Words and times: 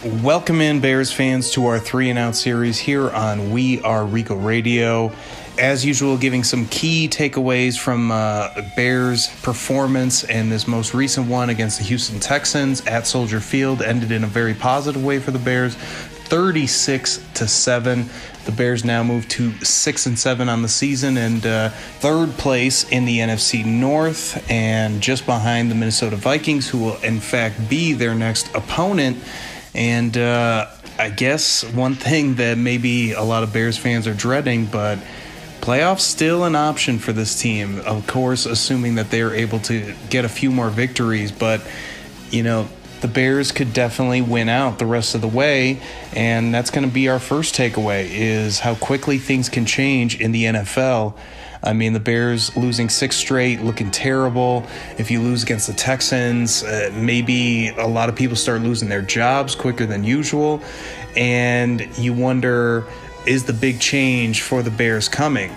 Welcome 0.00 0.60
in, 0.60 0.80
Bears 0.80 1.12
fans, 1.12 1.52
to 1.52 1.66
our 1.66 1.78
three 1.78 2.10
and 2.10 2.18
out 2.18 2.34
series 2.34 2.76
here 2.76 3.08
on 3.10 3.52
We 3.52 3.80
Are 3.82 4.04
Rico 4.04 4.34
Radio. 4.34 5.12
As 5.60 5.84
usual, 5.84 6.16
giving 6.16 6.42
some 6.42 6.66
key 6.66 7.08
takeaways 7.08 7.78
from 7.78 8.10
uh, 8.10 8.48
Bears' 8.74 9.28
performance 9.42 10.24
and 10.24 10.50
this 10.50 10.66
most 10.66 10.92
recent 10.92 11.28
one 11.28 11.50
against 11.50 11.78
the 11.78 11.84
Houston 11.84 12.18
Texans 12.18 12.84
at 12.86 13.06
Soldier 13.06 13.38
Field 13.38 13.80
ended 13.80 14.10
in 14.10 14.24
a 14.24 14.26
very 14.26 14.54
positive 14.54 15.04
way 15.04 15.20
for 15.20 15.30
the 15.30 15.38
Bears, 15.38 15.76
36 15.76 17.24
to 17.34 17.46
seven. 17.46 18.08
The 18.44 18.52
Bears 18.52 18.84
now 18.84 19.04
move 19.04 19.28
to 19.28 19.52
six 19.64 20.06
and 20.06 20.18
seven 20.18 20.48
on 20.48 20.62
the 20.62 20.68
season 20.68 21.16
and 21.16 21.46
uh, 21.46 21.68
third 21.68 22.30
place 22.38 22.88
in 22.88 23.04
the 23.04 23.18
NFC 23.18 23.64
North, 23.64 24.50
and 24.50 25.00
just 25.00 25.26
behind 25.26 25.70
the 25.70 25.76
Minnesota 25.76 26.16
Vikings, 26.16 26.68
who 26.68 26.78
will 26.78 26.96
in 27.02 27.20
fact 27.20 27.68
be 27.68 27.92
their 27.92 28.16
next 28.16 28.52
opponent. 28.56 29.16
And 29.74 30.16
uh, 30.16 30.68
I 30.98 31.10
guess 31.10 31.64
one 31.64 31.94
thing 31.94 32.34
that 32.36 32.58
maybe 32.58 33.12
a 33.12 33.22
lot 33.22 33.42
of 33.42 33.52
Bears 33.52 33.78
fans 33.78 34.06
are 34.06 34.14
dreading, 34.14 34.66
but 34.66 34.98
playoffs 35.60 36.00
still 36.00 36.44
an 36.44 36.54
option 36.54 36.98
for 36.98 37.12
this 37.12 37.40
team. 37.40 37.80
Of 37.80 38.06
course, 38.06 38.44
assuming 38.44 38.96
that 38.96 39.10
they 39.10 39.22
are 39.22 39.32
able 39.32 39.60
to 39.60 39.94
get 40.10 40.24
a 40.24 40.28
few 40.28 40.50
more 40.50 40.68
victories, 40.68 41.32
but 41.32 41.66
you 42.30 42.42
know 42.42 42.68
the 43.00 43.08
Bears 43.08 43.50
could 43.50 43.72
definitely 43.72 44.20
win 44.20 44.48
out 44.48 44.78
the 44.78 44.86
rest 44.86 45.14
of 45.14 45.20
the 45.22 45.28
way, 45.28 45.80
and 46.14 46.54
that's 46.54 46.70
going 46.70 46.86
to 46.86 46.92
be 46.92 47.08
our 47.08 47.18
first 47.18 47.54
takeaway: 47.54 48.08
is 48.10 48.60
how 48.60 48.74
quickly 48.74 49.18
things 49.18 49.48
can 49.48 49.64
change 49.64 50.20
in 50.20 50.32
the 50.32 50.44
NFL. 50.44 51.14
I 51.64 51.72
mean, 51.72 51.92
the 51.92 52.00
Bears 52.00 52.56
losing 52.56 52.88
six 52.88 53.16
straight, 53.16 53.62
looking 53.62 53.90
terrible. 53.90 54.66
If 54.98 55.10
you 55.10 55.20
lose 55.20 55.42
against 55.42 55.68
the 55.68 55.74
Texans, 55.74 56.64
uh, 56.64 56.90
maybe 56.94 57.68
a 57.68 57.86
lot 57.86 58.08
of 58.08 58.16
people 58.16 58.36
start 58.36 58.62
losing 58.62 58.88
their 58.88 59.02
jobs 59.02 59.54
quicker 59.54 59.86
than 59.86 60.02
usual. 60.02 60.60
And 61.16 61.86
you 61.96 62.12
wonder 62.12 62.84
is 63.26 63.44
the 63.44 63.52
big 63.52 63.78
change 63.78 64.42
for 64.42 64.62
the 64.62 64.70
Bears 64.70 65.08
coming? 65.08 65.54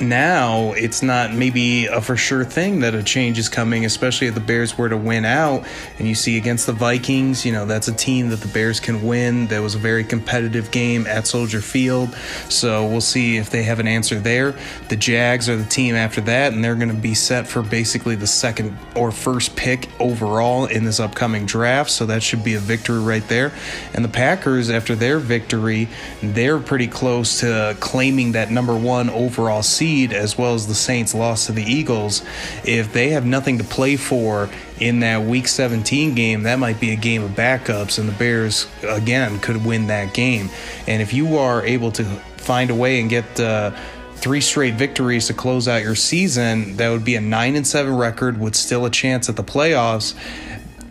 Now 0.00 0.72
it's 0.72 1.02
not 1.02 1.32
maybe 1.32 1.86
a 1.86 2.00
for 2.00 2.16
sure 2.16 2.44
thing 2.44 2.80
that 2.80 2.94
a 2.94 3.02
change 3.02 3.38
is 3.38 3.48
coming, 3.48 3.84
especially 3.84 4.26
if 4.26 4.34
the 4.34 4.40
Bears 4.40 4.76
were 4.76 4.88
to 4.88 4.96
win 4.96 5.24
out. 5.24 5.66
And 5.98 6.06
you 6.06 6.14
see 6.14 6.36
against 6.36 6.66
the 6.66 6.72
Vikings, 6.72 7.44
you 7.46 7.52
know, 7.52 7.66
that's 7.66 7.88
a 7.88 7.94
team 7.94 8.28
that 8.30 8.40
the 8.40 8.48
Bears 8.48 8.80
can 8.80 9.06
win. 9.06 9.46
That 9.48 9.62
was 9.62 9.74
a 9.74 9.78
very 9.78 10.04
competitive 10.04 10.70
game 10.70 11.06
at 11.06 11.26
Soldier 11.26 11.60
Field. 11.60 12.14
So 12.48 12.86
we'll 12.86 13.00
see 13.00 13.36
if 13.36 13.50
they 13.50 13.62
have 13.62 13.80
an 13.80 13.88
answer 13.88 14.18
there. 14.18 14.54
The 14.88 14.96
Jags 14.96 15.48
are 15.48 15.56
the 15.56 15.64
team 15.64 15.94
after 15.94 16.20
that, 16.22 16.52
and 16.52 16.62
they're 16.62 16.74
going 16.74 16.88
to 16.88 16.94
be 16.94 17.14
set 17.14 17.46
for 17.46 17.62
basically 17.62 18.16
the 18.16 18.26
second 18.26 18.76
or 18.94 19.10
first 19.10 19.56
pick 19.56 19.88
overall 20.00 20.66
in 20.66 20.84
this 20.84 21.00
upcoming 21.00 21.46
draft. 21.46 21.90
So 21.90 22.06
that 22.06 22.22
should 22.22 22.44
be 22.44 22.54
a 22.54 22.60
victory 22.60 23.00
right 23.00 23.26
there. 23.28 23.52
And 23.94 24.04
the 24.04 24.08
Packers, 24.08 24.70
after 24.70 24.94
their 24.94 25.18
victory, 25.18 25.88
they're 26.22 26.58
pretty 26.58 26.88
close 26.88 27.40
to 27.40 27.76
claiming 27.80 28.32
that 28.32 28.50
number 28.50 28.76
one 28.76 29.10
overall 29.10 29.62
seed, 29.62 29.79
as 29.80 30.36
well 30.36 30.54
as 30.54 30.66
the 30.66 30.74
Saints 30.74 31.14
lost 31.14 31.46
to 31.46 31.52
the 31.52 31.62
Eagles, 31.62 32.22
if 32.64 32.92
they 32.92 33.10
have 33.10 33.24
nothing 33.24 33.58
to 33.58 33.64
play 33.64 33.96
for 33.96 34.48
in 34.78 35.00
that 35.00 35.22
Week 35.22 35.48
17 35.48 36.14
game, 36.14 36.42
that 36.42 36.58
might 36.58 36.78
be 36.78 36.92
a 36.92 36.96
game 36.96 37.22
of 37.22 37.30
backups, 37.30 37.98
and 37.98 38.08
the 38.08 38.12
Bears 38.12 38.66
again 38.82 39.38
could 39.40 39.64
win 39.64 39.86
that 39.86 40.12
game. 40.12 40.50
And 40.86 41.00
if 41.00 41.12
you 41.12 41.38
are 41.38 41.64
able 41.64 41.92
to 41.92 42.04
find 42.36 42.70
a 42.70 42.74
way 42.74 43.00
and 43.00 43.08
get 43.08 43.40
uh, 43.40 43.74
three 44.16 44.40
straight 44.40 44.74
victories 44.74 45.28
to 45.28 45.34
close 45.34 45.66
out 45.66 45.82
your 45.82 45.94
season, 45.94 46.76
that 46.76 46.90
would 46.90 47.04
be 47.04 47.14
a 47.14 47.20
nine 47.20 47.56
and 47.56 47.66
seven 47.66 47.96
record 47.96 48.38
with 48.38 48.54
still 48.54 48.84
a 48.84 48.90
chance 48.90 49.28
at 49.28 49.36
the 49.36 49.44
playoffs 49.44 50.14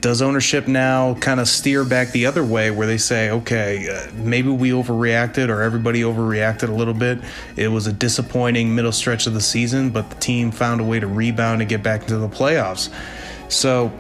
does 0.02 0.22
ownership 0.22 0.68
now 0.68 1.14
kind 1.16 1.40
of 1.40 1.48
steer 1.48 1.84
back 1.84 2.12
the 2.12 2.26
other 2.26 2.44
way 2.44 2.72
where 2.72 2.88
they 2.88 2.98
say, 2.98 3.32
okay, 3.32 3.90
uh, 3.90 4.12
maybe 4.14 4.50
we 4.50 4.72
overreacted 4.72 5.50
or 5.50 5.62
everybody 5.62 6.02
overreacted 6.02 6.70
a 6.70 6.74
little 6.74 6.94
bit? 6.94 7.20
It 7.58 7.68
was 7.68 7.88
a 7.88 7.94
disappointing 7.94 8.74
middle 8.74 8.94
stretch 8.94 9.28
of 9.28 9.34
the 9.34 9.42
season, 9.42 9.90
but 9.90 10.10
the 10.10 10.16
team 10.16 10.52
found 10.52 10.80
a 10.80 10.84
way 10.84 11.00
to 11.00 11.08
rebound 11.08 11.62
and 11.62 11.70
get 11.70 11.84
back 11.84 12.02
into 12.02 12.18
the 12.18 12.30
playoffs. 12.30 12.90
So, 13.50 13.92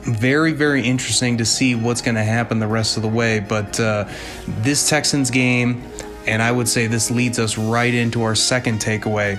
very, 0.00 0.52
very 0.52 0.82
interesting 0.82 1.36
to 1.38 1.44
see 1.44 1.74
what's 1.74 2.00
going 2.00 2.14
to 2.14 2.24
happen 2.24 2.58
the 2.58 2.66
rest 2.66 2.96
of 2.96 3.02
the 3.02 3.08
way. 3.10 3.40
But 3.40 3.78
uh, 3.78 4.08
this 4.46 4.88
Texans 4.88 5.30
game, 5.30 5.82
and 6.26 6.40
I 6.40 6.50
would 6.50 6.68
say 6.68 6.86
this 6.86 7.10
leads 7.10 7.38
us 7.38 7.58
right 7.58 7.92
into 7.92 8.22
our 8.22 8.34
second 8.34 8.80
takeaway. 8.80 9.36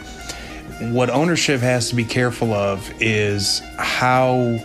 What 0.92 1.10
ownership 1.10 1.62
has 1.62 1.90
to 1.90 1.96
be 1.96 2.04
careful 2.04 2.54
of 2.54 2.92
is 3.02 3.64
how 3.78 4.60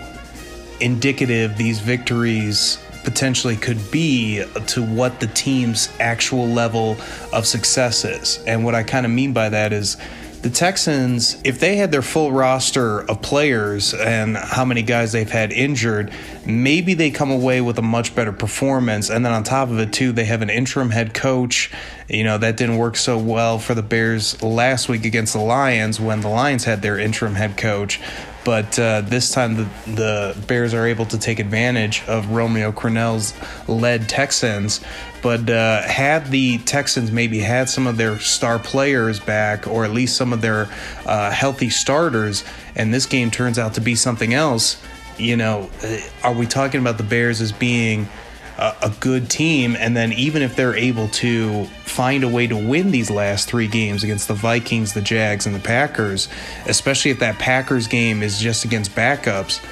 indicative 0.81 1.57
these 1.57 1.81
victories 1.81 2.79
potentially 3.05 3.57
could 3.57 3.91
be 3.91 4.45
to 4.67 4.83
what 4.83 5.21
the 5.21 5.27
team's 5.29 5.89
actual 5.99 6.47
level 6.47 6.97
of 7.33 7.47
success 7.47 8.05
is. 8.05 8.43
And 8.47 8.65
what 8.65 8.75
I 8.75 8.83
kind 8.83 9.07
of 9.07 9.13
mean 9.13 9.33
by 9.33 9.49
that 9.49 9.73
is 9.73 9.97
the 10.43 10.51
Texans, 10.51 11.37
if 11.43 11.59
they 11.59 11.77
had 11.77 11.91
their 11.91 12.03
full 12.03 12.31
roster 12.31 13.01
of 13.11 13.21
players 13.23 13.93
and 13.93 14.37
how 14.37 14.65
many 14.65 14.83
guys 14.83 15.11
they've 15.11 15.29
had 15.29 15.53
injured, 15.53 16.13
maybe 16.47 16.95
they 16.95 17.11
come 17.11 17.33
away 17.33 17.61
with 17.61 17.77
a 17.79 17.83
much 17.83 18.15
better 18.15 18.33
performance. 18.33 19.11
And 19.11 19.27
then 19.27 19.33
on 19.33 19.43
top 19.43 19.69
of 19.71 19.81
it, 19.81 19.93
too, 19.93 20.13
they 20.13 20.27
have 20.27 20.41
an 20.41 20.49
interim 20.49 20.91
head 20.91 21.13
coach. 21.13 21.73
You 22.09 22.23
know, 22.23 22.39
that 22.39 22.57
didn't 22.57 22.79
work 22.79 22.97
so 22.97 23.19
well 23.19 23.59
for 23.59 23.75
the 23.75 23.83
Bears 23.83 24.41
last 24.41 24.89
week 24.89 25.05
against 25.05 25.33
the 25.33 25.41
Lions 25.41 25.99
when 25.99 26.21
the 26.21 26.29
Lions 26.29 26.65
had 26.65 26.83
their 26.83 26.99
interim 26.99 27.35
head 27.35 27.57
coach 27.57 28.01
but 28.49 28.79
uh, 28.79 29.03
this 29.03 29.31
time 29.31 29.57
the, 29.57 29.69
the 29.93 30.45
Bears 30.47 30.73
are 30.73 30.87
able 30.87 31.05
to 31.05 31.19
take 31.19 31.39
advantage 31.39 32.03
of 32.09 32.31
Romeo 32.31 32.73
Crennel's 32.73 33.35
led 33.69 34.09
Texans. 34.09 34.81
But 35.23 35.51
uh, 35.51 35.83
had 35.83 36.29
the 36.29 36.57
Texans 36.57 37.13
maybe 37.13 37.41
had 37.41 37.69
some 37.69 37.87
of 37.87 37.99
their 37.99 38.19
star 38.19 38.59
players 38.59 39.21
back, 39.21 39.67
or 39.67 39.85
at 39.85 39.91
least 39.91 40.17
some 40.17 40.33
of 40.33 40.41
their 40.41 40.67
uh, 41.05 41.31
healthy 41.31 41.69
starters, 41.69 42.43
and 42.75 42.95
this 42.95 43.05
game 43.05 43.31
turns 43.31 43.59
out 43.59 43.75
to 43.75 43.83
be 43.83 43.95
something 43.95 44.33
else, 44.33 44.83
you 45.19 45.37
know, 45.37 45.69
uh, 45.85 45.99
are 46.25 46.33
we 46.33 46.47
talking 46.47 46.81
about 46.81 46.97
the 46.97 47.05
Bears 47.05 47.43
as 47.43 47.53
being 47.53 48.09
a, 48.59 48.93
good 49.01 49.31
team. 49.31 49.77
And 49.77 49.97
then 49.97 50.13
even 50.13 50.43
if 50.43 50.57
they're 50.57 50.75
able 50.75 51.09
to 51.09 51.65
find 51.85 52.25
a 52.25 52.29
way 52.29 52.47
to 52.47 52.57
win 52.57 52.91
these 52.91 53.11
last 53.11 53.49
three 53.49 53.69
games 53.69 54.03
against 54.03 54.29
the 54.29 54.35
Vikings, 54.35 54.95
the 54.95 55.01
Jags, 55.01 55.47
and 55.47 55.55
the 55.55 55.61
Packers, 55.61 56.29
especially 56.67 57.11
if 57.11 57.21
that 57.21 57.39
Packers 57.39 57.87
game 57.87 58.23
is 58.23 58.41
just 58.41 58.65
against 58.65 58.95
backups, 58.95 59.65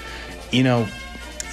you 0.53 0.63
know. 0.63 0.89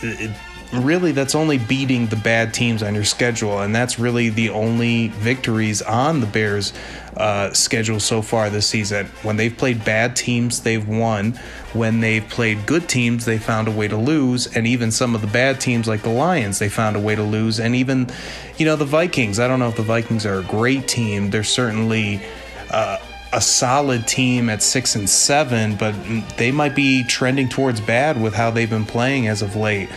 It, 0.02 0.32
really 0.74 1.12
that's 1.12 1.36
only 1.36 1.58
beating 1.58 2.08
the 2.08 2.16
bad 2.16 2.54
teams 2.54 2.82
on 2.84 2.96
your 2.96 3.04
schedule, 3.04 3.60
and 3.60 3.76
that's 3.76 4.00
really 4.00 4.30
the 4.30 4.50
only 4.50 5.10
victories 5.10 5.82
on 5.82 6.20
the 6.20 6.26
Bears' 6.28 6.74
uh, 7.16 7.54
schedule 7.54 8.00
so 8.00 8.22
far 8.22 8.50
this 8.50 8.68
season. 8.68 9.06
When 9.22 9.38
they've 9.38 9.56
played 9.56 9.86
bad 9.86 10.16
teams, 10.16 10.62
they've 10.62 10.88
won. 10.88 11.34
When 11.74 12.00
they've 12.00 12.28
played 12.28 12.66
good 12.66 12.90
teams, 12.90 13.26
they 13.26 13.38
found 13.38 13.68
a 13.68 13.72
way 13.72 13.88
to 13.88 13.98
lose, 13.98 14.48
and 14.56 14.66
even 14.66 14.92
some 14.92 15.16
of 15.16 15.22
the 15.22 15.28
bad 15.28 15.62
teams 15.62 15.88
like 15.88 16.02
the 16.02 16.10
Lions, 16.10 16.60
they 16.60 16.70
found 16.70 16.96
a 16.96 17.00
way 17.00 17.16
to 17.16 17.24
lose, 17.24 17.60
and 17.60 17.76
even, 17.76 18.10
you 18.58 18.66
know, 18.66 18.76
the 18.76 18.86
Vikings. 18.86 19.40
I 19.40 19.48
don't 19.48 19.60
know 19.60 19.70
if 19.70 19.78
the 19.78 19.84
Vikings 19.84 20.26
are 20.26 20.40
a 20.40 20.44
great 20.44 20.88
team. 20.88 21.30
They're 21.30 21.44
certainly. 21.44 22.22
Uh, 22.70 22.98
a 23.36 23.42
solid 23.42 24.08
team 24.08 24.48
at 24.48 24.62
six 24.62 24.96
and 24.96 25.10
seven, 25.10 25.76
but 25.76 25.96
they 26.38 26.52
might 26.52 26.76
be 26.76 27.04
trending 27.04 27.50
towards 27.50 27.82
bad 27.82 28.22
with 28.22 28.36
how 28.36 28.52
they've 28.52 28.70
been 28.70 28.86
playing 28.86 29.28
as 29.28 29.42
of 29.42 29.56
late 29.56 29.90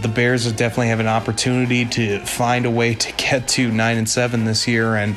the 0.00 0.08
Bears 0.08 0.50
definitely 0.52 0.88
have 0.88 1.00
an 1.00 1.06
opportunity 1.06 1.84
to 1.84 2.20
find 2.20 2.66
a 2.66 2.70
way 2.70 2.94
to 2.94 3.12
get 3.12 3.48
to 3.48 3.70
nine 3.70 3.98
and 3.98 4.08
seven 4.08 4.44
this 4.44 4.66
year, 4.66 4.96
and 4.96 5.16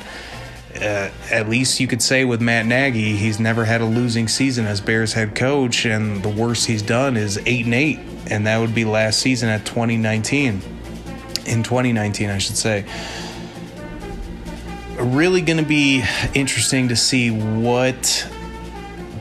uh, 0.76 1.10
at 1.32 1.48
least 1.48 1.80
you 1.80 1.88
could 1.88 2.02
say 2.02 2.26
with 2.26 2.42
Matt 2.42 2.66
Nagy, 2.66 3.16
he's 3.16 3.40
never 3.40 3.64
had 3.64 3.82
a 3.82 3.86
losing 3.86 4.28
season 4.28 4.66
as 4.66 4.82
Bears 4.82 5.14
head 5.14 5.36
coach, 5.36 5.86
and 5.86 6.22
the 6.22 6.30
worst 6.30 6.68
he's 6.68 6.82
done 6.82 7.16
is 7.16 7.40
eight 7.46 7.66
and 7.66 7.74
eight, 7.74 8.00
and 8.30 8.46
that 8.46 8.60
would 8.60 8.76
be 8.76 8.84
last 8.84 9.20
season 9.20 9.50
at 9.50 9.66
2019. 9.66 10.62
In 11.46 11.64
2019, 11.64 12.30
I 12.30 12.38
should 12.40 12.58
say. 12.58 12.86
Really 14.98 15.42
going 15.42 15.58
to 15.58 15.66
be 15.66 16.04
interesting 16.34 16.90
to 16.90 16.96
see 16.96 17.30
what 17.30 18.28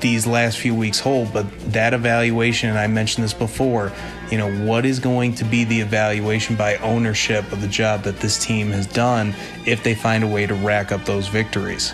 these 0.00 0.26
last 0.26 0.58
few 0.58 0.74
weeks 0.74 1.00
hold, 1.00 1.32
but 1.32 1.46
that 1.72 1.94
evaluation, 1.94 2.70
and 2.70 2.78
I 2.78 2.86
mentioned 2.86 3.24
this 3.24 3.34
before, 3.34 3.92
you 4.30 4.38
know, 4.38 4.50
what 4.64 4.84
is 4.86 4.98
going 4.98 5.34
to 5.36 5.44
be 5.44 5.64
the 5.64 5.80
evaluation 5.80 6.56
by 6.56 6.76
ownership 6.78 7.50
of 7.52 7.60
the 7.60 7.68
job 7.68 8.02
that 8.02 8.18
this 8.18 8.42
team 8.42 8.68
has 8.68 8.86
done 8.86 9.34
if 9.66 9.82
they 9.82 9.94
find 9.94 10.24
a 10.24 10.26
way 10.26 10.46
to 10.46 10.54
rack 10.54 10.92
up 10.92 11.04
those 11.04 11.28
victories? 11.28 11.92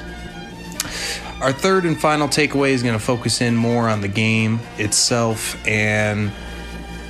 Our 1.41 1.53
third 1.53 1.85
and 1.85 1.99
final 1.99 2.29
takeaway 2.29 2.71
is 2.71 2.83
going 2.83 2.99
to 2.99 3.05
focus 3.05 3.41
in 3.41 3.57
more 3.57 3.89
on 3.89 4.01
the 4.03 4.09
game 4.09 4.61
itself 4.79 5.57
and 5.67 6.31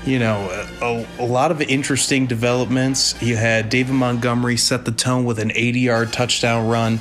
you 0.05 0.19
know, 0.19 0.49
a, 0.81 1.23
a, 1.23 1.27
lot 1.27 1.51
of 1.51 1.61
interesting 1.61 2.27
developments. 2.27 3.21
You 3.23 3.37
had 3.37 3.69
David 3.69 3.93
Montgomery 3.93 4.57
set 4.57 4.85
the 4.85 4.93
tone 4.93 5.25
with 5.25 5.39
an 5.39 5.53
80 5.55 5.81
yard 5.81 6.13
touchdown 6.13 6.69
run. 6.69 7.01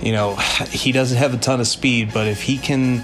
You 0.00 0.12
know, 0.12 0.34
he 0.70 0.92
doesn't 0.92 1.16
have 1.16 1.34
a 1.34 1.38
ton 1.38 1.60
of 1.60 1.66
speed, 1.66 2.10
but 2.12 2.26
if 2.26 2.42
he 2.42 2.58
can 2.58 3.02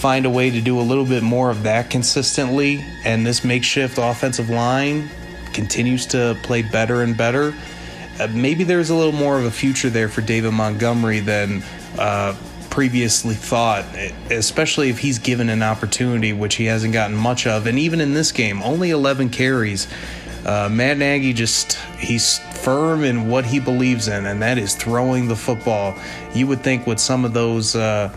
find 0.00 0.24
a 0.24 0.30
way 0.30 0.50
to 0.50 0.62
do 0.62 0.80
a 0.80 0.82
little 0.82 1.04
bit 1.04 1.22
more 1.22 1.50
of 1.50 1.64
that 1.64 1.90
consistently, 1.90 2.82
and 3.04 3.26
this 3.26 3.44
makeshift 3.44 3.98
offensive 3.98 4.48
line 4.48 5.10
continues 5.52 6.06
to 6.06 6.38
play 6.42 6.62
better 6.62 7.02
and 7.02 7.18
better. 7.18 7.54
Uh, 8.18 8.26
maybe 8.32 8.64
there's 8.64 8.88
a 8.88 8.94
little 8.94 9.12
more 9.12 9.38
of 9.38 9.44
a 9.44 9.50
future 9.50 9.90
there 9.90 10.08
for 10.08 10.22
David 10.22 10.52
Montgomery 10.52 11.20
than 11.20 11.62
uh, 11.98 12.34
previously 12.70 13.34
thought, 13.34 13.84
especially 14.30 14.88
if 14.88 14.98
he's 14.98 15.18
given 15.18 15.50
an 15.50 15.62
opportunity, 15.62 16.32
which 16.32 16.54
he 16.54 16.64
hasn't 16.64 16.94
gotten 16.94 17.14
much 17.14 17.46
of. 17.46 17.66
And 17.66 17.78
even 17.78 18.00
in 18.00 18.14
this 18.14 18.32
game, 18.32 18.62
only 18.62 18.90
11 18.90 19.28
carries. 19.28 19.86
Uh, 20.46 20.70
Matt 20.72 20.96
Nagy 20.96 21.34
just, 21.34 21.74
he's 21.98 22.38
firm 22.38 23.04
in 23.04 23.28
what 23.28 23.44
he 23.44 23.60
believes 23.60 24.08
in, 24.08 24.24
and 24.24 24.40
that 24.40 24.56
is 24.56 24.74
throwing 24.74 25.28
the 25.28 25.36
football. 25.36 25.94
You 26.34 26.46
would 26.46 26.62
think 26.62 26.86
with 26.86 26.98
some 26.98 27.26
of 27.26 27.34
those 27.34 27.76
uh, 27.76 28.08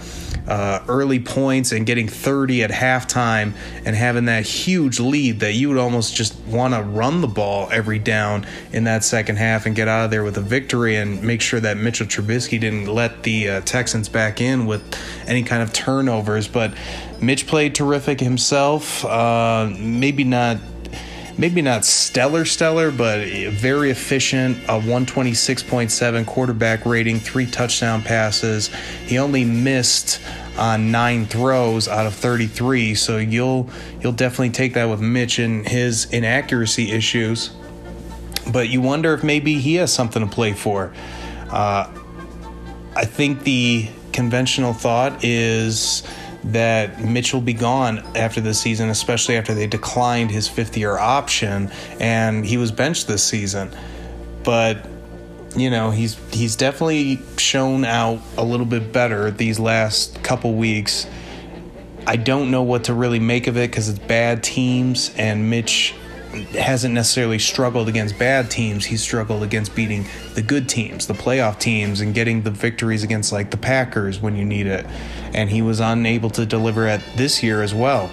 uh, 0.48 0.84
early 0.88 1.19
points 1.19 1.72
and 1.72 1.86
getting 1.86 2.07
30 2.07 2.63
at 2.63 2.72
halftime 2.72 3.54
and 3.86 3.95
having 3.95 4.25
that 4.25 4.45
huge 4.45 5.00
lead 5.00 5.40
that 5.40 5.54
you 5.54 5.69
would 5.69 5.78
almost 5.78 6.16
just 6.16 6.38
want 6.42 6.74
to 6.74 6.81
run 6.81 7.22
the 7.22 7.28
ball 7.28 7.69
every 7.72 8.00
down 8.00 8.45
in 8.72 8.84
that 8.84 9.04
second 9.04 9.38
half 9.38 9.66
and 9.66 9.75
get 9.75 9.88
out 9.88 10.06
of 10.06 10.12
there 10.12 10.24
with 10.24 10.38
a 10.38 10.42
victory 10.42 10.95
and 10.95 11.22
make 11.24 11.42
sure 11.42 11.60
that 11.60 11.78
Mitchell 11.78 12.07
Trubisky 12.07 12.60
didn't 12.60 12.88
let 12.88 13.24
the 13.24 13.50
uh, 13.50 13.62
Texans 13.62 14.10
back 14.10 14.42
in 14.42 14.66
with 14.66 14.84
any 15.28 15.44
kind 15.44 15.63
of 15.63 15.72
turnovers. 15.74 16.48
But 16.48 16.74
Mitch 17.22 17.48
played 17.48 17.74
terrific 17.74 18.19
himself. 18.19 19.06
Uh, 19.06 19.74
maybe 19.78 20.24
not 20.24 20.57
maybe 21.38 21.62
not 21.62 21.85
stellar, 21.85 22.45
stellar, 22.45 22.91
but 22.91 23.27
very 23.51 23.89
efficient. 23.89 24.57
A 24.65 24.80
126.7 24.80 26.25
quarterback 26.25 26.85
rating, 26.85 27.19
three 27.19 27.45
touchdown 27.45 28.01
passes. 28.01 28.69
He 29.06 29.18
only 29.18 29.45
missed 29.45 30.19
on 30.57 30.91
nine 30.91 31.25
throws 31.25 31.88
out 31.88 32.06
of 32.06 32.13
33, 32.13 32.95
so 32.95 33.18
you'll 33.18 33.69
you'll 34.01 34.12
definitely 34.12 34.51
take 34.51 34.74
that 34.75 34.85
with 34.85 35.01
Mitch 35.01 35.39
and 35.39 35.68
his 35.68 36.06
inaccuracy 36.12 36.91
issues. 36.91 37.51
But 38.51 38.69
you 38.69 38.81
wonder 38.81 39.13
if 39.13 39.24
maybe 39.24 39.59
he 39.59 39.75
has 39.75 39.91
something 39.91 40.21
to 40.27 40.33
play 40.33 40.53
for. 40.53 40.94
Uh, 41.50 41.89
I 42.95 43.06
think 43.06 43.44
the 43.44 43.89
conventional 44.12 44.74
thought 44.74 45.24
is 45.24 46.03
that 46.45 47.04
Mitch 47.04 47.34
will 47.34 47.42
be 47.42 47.54
gone 47.54 48.00
after 48.16 48.42
the 48.42 48.54
season, 48.54 48.90
especially 48.90 49.38
after 49.38 49.54
they 49.54 49.68
declined 49.68 50.31
his 50.31 50.48
fifth 50.48 50.78
year 50.78 50.98
option 50.98 51.72
and 52.00 52.45
he 52.45 52.57
was 52.57 52.72
benched 52.72 53.07
this 53.07 53.24
season. 53.24 53.72
But 54.44 54.86
you 55.56 55.69
know 55.69 55.92
he's 55.92 56.16
he's 56.34 56.56
definitely 56.56 57.19
shown 57.38 57.86
out 57.86 58.19
a 58.38 58.44
little 58.44 58.66
bit 58.66 58.92
better 58.92 59.31
these 59.31 59.60
last 59.60 60.22
couple 60.24 60.54
weeks. 60.54 61.07
I 62.06 62.18
don't 62.18 62.51
know 62.51 62.63
what 62.63 62.86
to 62.86 62.94
really 62.94 63.19
make 63.19 63.48
of 63.48 63.56
it 63.56 63.72
because 63.72 63.88
it's 63.88 64.00
bad 64.00 64.44
teams, 64.44 65.13
and 65.16 65.50
Mitch 65.50 65.96
hasn't 66.33 66.94
necessarily 66.94 67.39
struggled 67.39 67.88
against 67.88 68.18
bad 68.18 68.50
teams. 68.50 68.85
He's 68.85 69.01
struggled 69.01 69.44
against 69.44 69.75
beating 69.75 70.06
the 70.33 70.41
good 70.41 70.68
teams, 70.68 71.07
the 71.07 71.13
playoff 71.13 71.59
teams, 71.59 72.01
and 72.01 72.13
getting 72.13 72.44
the 72.44 72.51
victories 72.51 73.03
against 73.03 73.31
like 73.31 73.51
the 73.51 73.57
Packers 73.57 74.19
when 74.19 74.35
you 74.35 74.45
need 74.45 74.68
it. 74.68 74.85
And 75.33 75.50
he 75.50 75.62
was 75.62 75.80
unable 75.80 76.30
to 76.31 76.45
deliver 76.45 76.88
at 76.88 77.01
this 77.15 77.44
year 77.44 77.62
as 77.62 77.74
well. 77.74 78.12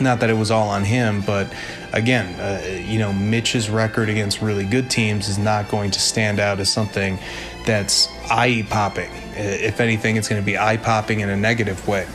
Not 0.00 0.20
that 0.20 0.30
it 0.30 0.34
was 0.34 0.50
all 0.50 0.68
on 0.68 0.84
him, 0.84 1.22
but 1.22 1.52
again, 1.92 2.38
uh, 2.40 2.62
you 2.86 2.98
know, 2.98 3.12
Mitch's 3.12 3.70
record 3.70 4.08
against 4.08 4.42
really 4.42 4.64
good 4.64 4.90
teams 4.90 5.28
is 5.28 5.38
not 5.38 5.68
going 5.68 5.90
to 5.92 6.00
stand 6.00 6.40
out 6.40 6.60
as 6.60 6.70
something 6.70 7.18
that's 7.64 8.08
eye 8.30 8.66
popping. 8.68 9.10
If 9.34 9.80
anything, 9.80 10.16
it's 10.16 10.28
going 10.28 10.40
to 10.40 10.46
be 10.46 10.58
eye 10.58 10.76
popping 10.76 11.20
in 11.20 11.30
a 11.30 11.36
negative 11.36 11.86
way. 11.88 12.06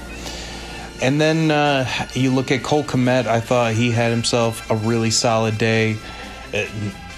And 1.01 1.19
then 1.19 1.51
uh, 1.51 1.86
you 2.13 2.34
look 2.34 2.51
at 2.51 2.63
Cole 2.63 2.84
Kmet. 2.84 3.25
I 3.25 3.40
thought 3.40 3.74
he 3.74 3.92
had 3.92 4.12
himself 4.12 4.69
a 4.69 4.75
really 4.75 5.12
solid 5.12 5.57
day. 5.57 5.98
Uh, 6.54 6.66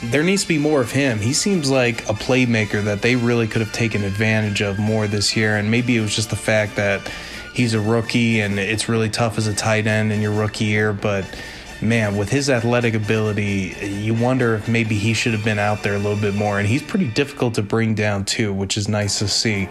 there 0.03 0.23
needs 0.23 0.43
to 0.43 0.47
be 0.47 0.57
more 0.57 0.81
of 0.81 0.91
him. 0.91 1.19
He 1.19 1.33
seems 1.33 1.69
like 1.69 2.07
a 2.09 2.13
playmaker 2.13 2.83
that 2.83 3.01
they 3.01 3.15
really 3.15 3.47
could 3.47 3.61
have 3.61 3.73
taken 3.73 4.03
advantage 4.03 4.61
of 4.61 4.79
more 4.79 5.07
this 5.07 5.35
year. 5.35 5.57
And 5.57 5.69
maybe 5.71 5.97
it 5.97 6.01
was 6.01 6.15
just 6.15 6.29
the 6.29 6.35
fact 6.35 6.75
that 6.75 7.09
he's 7.53 7.73
a 7.73 7.79
rookie 7.79 8.41
and 8.41 8.59
it's 8.59 8.89
really 8.89 9.09
tough 9.09 9.37
as 9.37 9.47
a 9.47 9.53
tight 9.53 9.87
end 9.87 10.11
in 10.11 10.21
your 10.21 10.33
rookie 10.33 10.65
year. 10.65 10.93
But 10.93 11.25
man, 11.87 12.17
with 12.17 12.29
his 12.29 12.49
athletic 12.49 12.93
ability, 12.93 13.75
you 13.81 14.13
wonder 14.13 14.55
if 14.55 14.67
maybe 14.67 14.95
he 14.95 15.13
should 15.13 15.33
have 15.33 15.43
been 15.43 15.59
out 15.59 15.83
there 15.83 15.95
a 15.95 15.99
little 15.99 16.19
bit 16.19 16.35
more. 16.35 16.59
And 16.59 16.67
he's 16.67 16.83
pretty 16.83 17.07
difficult 17.07 17.53
to 17.55 17.61
bring 17.61 17.95
down, 17.95 18.25
too, 18.25 18.53
which 18.53 18.77
is 18.77 18.87
nice 18.87 19.19
to 19.19 19.27
see. 19.27 19.69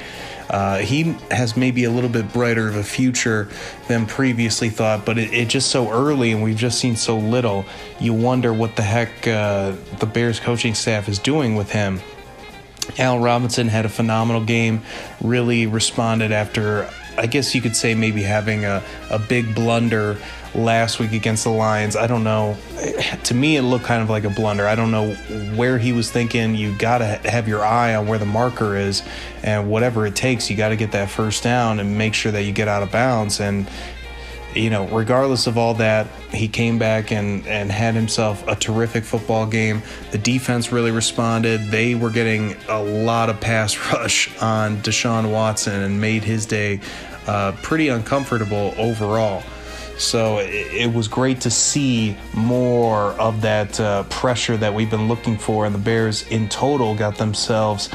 Uh, 0.49 0.79
he 0.79 1.15
has 1.31 1.57
maybe 1.57 1.85
a 1.85 1.91
little 1.91 2.11
bit 2.11 2.33
brighter 2.33 2.69
of 2.69 2.77
a 2.77 2.85
future 2.85 3.49
than 3.89 4.07
previously 4.07 4.69
thought, 4.69 5.05
but 5.05 5.19
it, 5.19 5.33
it 5.33 5.49
just 5.49 5.71
so 5.71 5.91
early 5.91 6.33
and 6.33 6.43
we've 6.43 6.57
just 6.57 6.79
seen 6.79 6.97
so 6.97 7.19
little. 7.19 7.65
You 7.99 8.13
wonder 8.13 8.53
what 8.53 8.77
the 8.77 8.83
heck 8.83 9.27
uh, 9.27 9.75
the 9.99 10.07
Bears 10.07 10.41
coaching 10.41 10.75
staff 10.75 11.09
is 11.09 11.19
doing 11.19 11.57
with 11.57 11.71
him. 11.71 12.01
Al 12.99 13.19
Robinson 13.19 13.69
had 13.69 13.87
a 13.87 13.89
phenomenal 13.89 14.45
game, 14.45 14.83
really 15.23 15.67
responded 15.67 16.33
after, 16.33 16.91
I 17.17 17.27
guess 17.27 17.55
you 17.55 17.61
could 17.61 17.77
say, 17.77 17.95
maybe 17.95 18.23
having 18.23 18.65
a, 18.65 18.83
a 19.11 19.19
big 19.19 19.55
blunder 19.55 20.17
last 20.55 21.01
week 21.01 21.13
against 21.13 21.45
the 21.45 21.51
Lions. 21.51 21.97
I 21.97 22.07
don't 22.07 22.25
know. 22.25 22.57
To 23.25 23.35
me, 23.35 23.57
it 23.57 23.63
looked 23.63 23.85
kind 23.85 24.03
of 24.03 24.11
like 24.11 24.25
a 24.25 24.31
blunder. 24.31 24.67
I 24.67 24.75
don't 24.75 24.91
know 24.91 25.13
where 25.57 25.79
he 25.79 25.93
was 25.93 26.11
thinking. 26.11 26.55
You 26.55 26.77
got 26.79 26.99
to 26.99 27.07
have 27.29 27.49
your 27.49 27.65
eye 27.65 27.95
on 27.95 28.07
where 28.07 28.19
the 28.19 28.27
marker 28.27 28.77
is, 28.77 29.03
and 29.43 29.69
whatever 29.71 30.07
it 30.07 30.15
takes, 30.15 30.51
you 30.51 30.57
got 30.57 30.69
to 30.71 30.77
get 30.77 30.93
that 30.93 31.11
first 31.11 31.43
down 31.43 31.81
and 31.81 31.99
make 31.99 32.15
sure 32.15 32.33
that 32.33 32.43
you 32.45 32.53
get 32.53 32.69
out 32.69 32.83
of 32.83 32.91
bounds. 32.93 33.41
And 33.41 33.69
you 34.55 34.71
know, 34.71 34.87
regardless 34.89 35.47
of 35.47 35.59
all 35.59 35.75
that, 35.75 36.06
he 36.33 36.49
came 36.49 36.79
back 36.79 37.11
and, 37.11 37.47
and 37.47 37.71
had 37.71 37.95
himself 37.95 38.47
a 38.47 38.55
terrific 38.55 39.05
football 39.05 39.47
game. 39.47 39.83
The 40.11 40.19
defense 40.19 40.73
really 40.73 40.91
responded. 40.91 41.61
They 41.71 41.95
were 41.95 42.11
getting 42.11 42.56
a 42.69 42.83
lot 42.83 43.31
of 43.31 43.41
pass 43.41 43.77
rush 43.93 44.31
on 44.41 44.79
Deshaun 44.79 45.33
Watson 45.33 45.83
and 45.83 46.01
made 46.01 46.23
his 46.23 46.47
day 46.47 46.81
uh, 47.27 47.53
pretty 47.62 47.89
uncomfortable 47.89 48.75
overall. 48.77 49.43
So 49.99 50.39
it, 50.39 50.73
it, 50.73 50.93
was 50.93 51.06
great 51.06 51.41
to 51.43 51.51
see 51.51 52.17
more 52.35 53.12
of 53.12 53.41
that 53.43 53.79
uh, 53.79 54.03
pressure 54.05 54.56
that 54.56 54.75
we've 54.75 54.91
been 54.91 55.06
looking 55.06 55.39
for. 55.39 55.67
And 55.67 55.75
the 55.75 55.79
Bears 55.79 56.27
in 56.29 56.49
total 56.49 56.95
got 56.97 57.17
themselves 57.17 57.91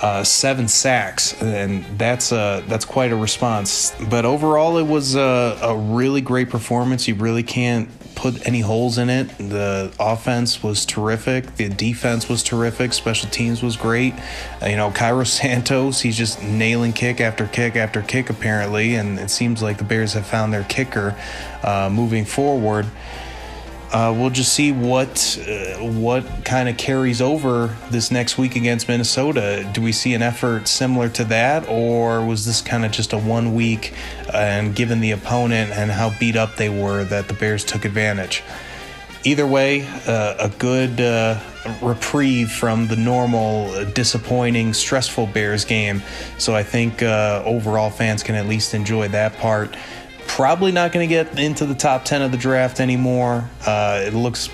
uh, 0.00 0.24
seven 0.24 0.66
sacks, 0.66 1.40
and 1.42 1.84
that's 1.98 2.32
uh, 2.32 2.62
that's 2.66 2.84
quite 2.84 3.12
a 3.12 3.16
response. 3.16 3.94
But 4.08 4.24
overall, 4.24 4.78
it 4.78 4.86
was 4.86 5.14
a, 5.14 5.58
a 5.62 5.76
really 5.76 6.20
great 6.20 6.48
performance. 6.48 7.06
You 7.06 7.14
really 7.14 7.42
can't 7.42 7.88
put 8.14 8.46
any 8.46 8.60
holes 8.60 8.98
in 8.98 9.08
it. 9.08 9.28
The 9.38 9.92
offense 9.98 10.62
was 10.62 10.84
terrific. 10.84 11.56
The 11.56 11.68
defense 11.68 12.28
was 12.28 12.42
terrific. 12.42 12.92
Special 12.92 13.30
teams 13.30 13.62
was 13.62 13.76
great. 13.76 14.14
Uh, 14.62 14.66
you 14.66 14.76
know, 14.76 14.90
Cairo 14.90 15.24
Santos, 15.24 16.00
he's 16.00 16.16
just 16.16 16.42
nailing 16.42 16.92
kick 16.92 17.20
after 17.20 17.46
kick 17.46 17.76
after 17.76 18.02
kick, 18.02 18.28
apparently. 18.28 18.94
And 18.94 19.18
it 19.18 19.30
seems 19.30 19.62
like 19.62 19.78
the 19.78 19.84
Bears 19.84 20.12
have 20.12 20.26
found 20.26 20.52
their 20.52 20.64
kicker 20.64 21.16
uh, 21.62 21.88
moving 21.90 22.24
forward. 22.24 22.86
Uh, 23.92 24.14
we'll 24.16 24.30
just 24.30 24.52
see 24.52 24.70
what 24.70 25.36
uh, 25.48 25.82
what 25.82 26.24
kind 26.44 26.68
of 26.68 26.76
carries 26.76 27.20
over 27.20 27.76
this 27.90 28.12
next 28.12 28.38
week 28.38 28.54
against 28.54 28.86
Minnesota. 28.86 29.68
Do 29.72 29.82
we 29.82 29.90
see 29.90 30.14
an 30.14 30.22
effort 30.22 30.68
similar 30.68 31.08
to 31.10 31.24
that, 31.24 31.68
or 31.68 32.24
was 32.24 32.46
this 32.46 32.62
kind 32.62 32.84
of 32.84 32.92
just 32.92 33.12
a 33.12 33.18
one 33.18 33.52
week 33.52 33.92
uh, 34.28 34.36
and 34.36 34.76
given 34.76 35.00
the 35.00 35.10
opponent 35.10 35.72
and 35.72 35.90
how 35.90 36.16
beat 36.20 36.36
up 36.36 36.54
they 36.54 36.68
were 36.68 37.02
that 37.04 37.26
the 37.26 37.34
Bears 37.34 37.64
took 37.64 37.84
advantage? 37.84 38.44
Either 39.24 39.46
way, 39.46 39.82
uh, 40.06 40.36
a 40.38 40.48
good 40.58 41.00
uh, 41.00 41.38
reprieve 41.82 42.50
from 42.50 42.86
the 42.86 42.96
normal 42.96 43.84
disappointing, 43.86 44.72
stressful 44.72 45.26
Bears 45.26 45.64
game. 45.64 46.00
So 46.38 46.54
I 46.54 46.62
think 46.62 47.02
overall 47.02 47.90
fans 47.90 48.22
can 48.22 48.34
at 48.36 48.46
least 48.46 48.72
enjoy 48.72 49.08
that 49.08 49.36
part 49.36 49.76
probably 50.36 50.70
not 50.70 50.92
going 50.92 51.06
to 51.06 51.12
get 51.12 51.40
into 51.40 51.66
the 51.66 51.74
top 51.74 52.04
10 52.04 52.22
of 52.22 52.30
the 52.30 52.38
draft 52.38 52.78
anymore. 52.78 53.50
Uh, 53.66 54.04
it 54.06 54.14
looks 54.14 54.48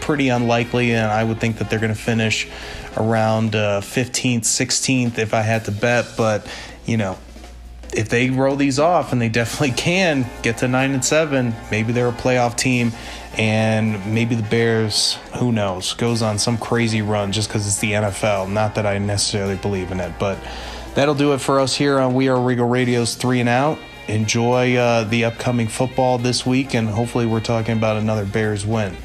pretty 0.00 0.28
unlikely, 0.28 0.92
and 0.92 1.10
I 1.10 1.24
would 1.24 1.40
think 1.40 1.56
that 1.56 1.70
they're 1.70 1.78
going 1.78 1.94
to 1.94 1.98
finish 1.98 2.48
around 2.98 3.56
uh, 3.56 3.80
15th, 3.80 4.42
16th 4.42 5.16
if 5.16 5.32
I 5.32 5.40
had 5.40 5.64
to 5.64 5.72
bet. 5.72 6.06
But, 6.18 6.46
you 6.84 6.98
know, 6.98 7.18
if 7.94 8.10
they 8.10 8.28
roll 8.28 8.56
these 8.56 8.78
off, 8.78 9.12
and 9.12 9.22
they 9.22 9.30
definitely 9.30 9.74
can 9.74 10.28
get 10.42 10.58
to 10.58 10.68
9 10.68 10.92
and 10.92 11.04
7, 11.04 11.54
maybe 11.70 11.94
they're 11.94 12.08
a 12.08 12.12
playoff 12.12 12.54
team. 12.54 12.92
And 13.38 14.14
maybe 14.14 14.34
the 14.34 14.42
Bears, 14.42 15.14
who 15.38 15.50
knows, 15.50 15.94
goes 15.94 16.20
on 16.20 16.38
some 16.38 16.58
crazy 16.58 17.00
run 17.00 17.32
just 17.32 17.48
because 17.48 17.66
it's 17.66 17.78
the 17.78 17.92
NFL. 17.92 18.50
Not 18.50 18.74
that 18.74 18.84
I 18.84 18.98
necessarily 18.98 19.56
believe 19.56 19.92
in 19.92 20.00
it, 20.00 20.12
but 20.18 20.38
that'll 20.94 21.14
do 21.14 21.32
it 21.32 21.40
for 21.40 21.58
us 21.58 21.74
here 21.74 21.98
on 21.98 22.12
We 22.12 22.28
Are 22.28 22.38
Regal 22.38 22.68
Radio's 22.68 23.14
Three 23.14 23.40
and 23.40 23.48
Out 23.48 23.78
enjoy 24.08 24.76
uh, 24.76 25.04
the 25.04 25.24
upcoming 25.24 25.68
football 25.68 26.18
this 26.18 26.44
week, 26.44 26.74
and 26.74 26.88
hopefully, 26.88 27.26
we're 27.26 27.40
talking 27.40 27.76
about 27.76 27.96
another 27.96 28.24
Bears 28.24 28.66
win. 28.66 28.96